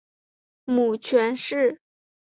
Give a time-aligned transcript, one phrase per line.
[0.65, 1.79] 母权氏。